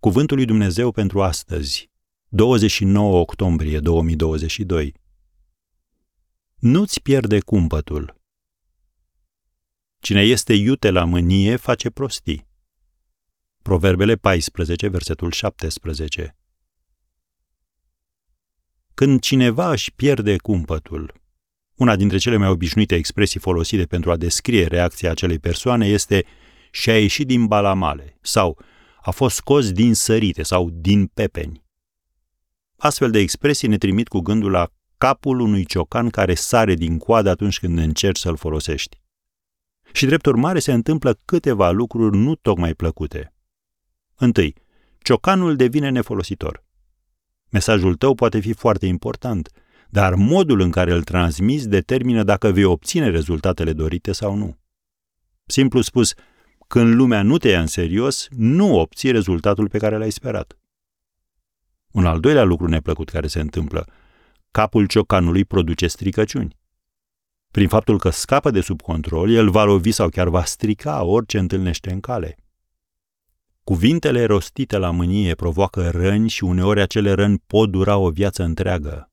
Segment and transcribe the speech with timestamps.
[0.00, 1.90] Cuvântul lui Dumnezeu pentru astăzi,
[2.28, 4.94] 29 octombrie 2022.
[6.56, 8.20] Nu-ți pierde cumpătul.
[9.98, 12.46] Cine este iute la mânie face prostii.
[13.62, 16.36] Proverbele 14, versetul 17.
[18.94, 21.20] Când cineva își pierde cumpătul,
[21.74, 26.24] una dintre cele mai obișnuite expresii folosite pentru a descrie reacția acelei persoane este
[26.70, 28.58] și-a ieșit din balamale sau
[29.08, 31.64] a fost scos din sărite sau din pepeni.
[32.76, 37.30] Astfel de expresii ne trimit cu gândul la capul unui ciocan care sare din coadă
[37.30, 39.00] atunci când încerci să-l folosești.
[39.92, 43.34] Și drept urmare se întâmplă câteva lucruri nu tocmai plăcute.
[44.14, 44.54] Întâi,
[44.98, 46.64] ciocanul devine nefolositor.
[47.50, 49.50] Mesajul tău poate fi foarte important,
[49.90, 54.58] dar modul în care îl transmiți determină dacă vei obține rezultatele dorite sau nu.
[55.46, 56.14] Simplu spus,
[56.68, 60.58] când lumea nu te ia în serios, nu obții rezultatul pe care l-ai sperat.
[61.90, 63.86] Un al doilea lucru neplăcut care se întâmplă,
[64.50, 66.56] capul ciocanului produce stricăciuni.
[67.50, 71.38] Prin faptul că scapă de sub control, el va lovi sau chiar va strica orice
[71.38, 72.36] întâlnește în cale.
[73.64, 79.10] Cuvintele rostite la mânie provoacă răni și uneori acele răni pot dura o viață întreagă.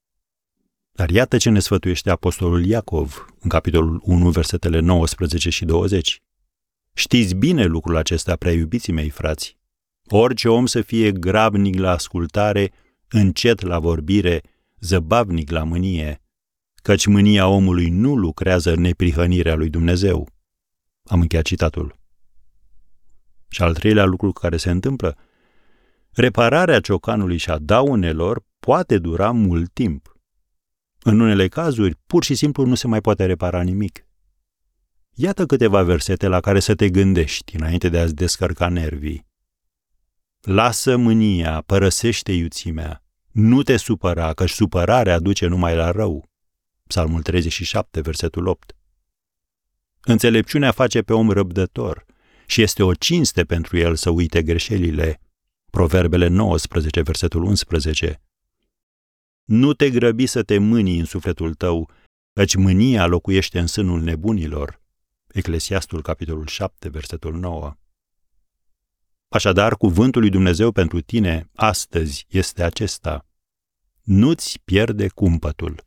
[0.92, 6.24] Dar iată ce ne sfătuiește apostolul Iacov în capitolul 1, versetele 19 și 20.
[6.98, 9.58] Știți bine lucrul acesta, prea iubiții mei frați.
[10.06, 12.72] Orice om să fie grabnic la ascultare,
[13.10, 14.42] încet la vorbire,
[14.80, 16.22] zăbavnic la mânie,
[16.76, 20.30] căci mânia omului nu lucrează în neprihănirea lui Dumnezeu.
[21.04, 21.96] Am încheiat citatul.
[23.50, 25.18] Și al treilea lucru care se întâmplă,
[26.12, 30.18] repararea ciocanului și a daunelor poate dura mult timp.
[31.04, 34.06] În unele cazuri, pur și simplu nu se mai poate repara nimic.
[35.18, 39.26] Iată câteva versete la care să te gândești înainte de a-ți descărca nervii.
[40.42, 46.30] Lasă mânia, părăsește iuțimea, nu te supăra, căci supărarea aduce numai la rău.
[46.88, 48.76] Psalmul 37, versetul 8.
[50.02, 52.06] Înțelepciunea face pe om răbdător
[52.46, 55.22] și este o cinste pentru el să uite greșelile.
[55.72, 58.22] Proverbele 19, versetul 11.
[59.44, 61.90] Nu te grăbi să te mânii în sufletul tău,
[62.34, 64.84] căci mânia locuiește în sânul nebunilor.
[65.36, 67.76] Eclesiastul, capitolul 7, versetul 9.
[69.28, 73.26] Așadar, cuvântul lui Dumnezeu pentru tine astăzi este acesta.
[74.02, 75.84] Nu-ți pierde cumpătul.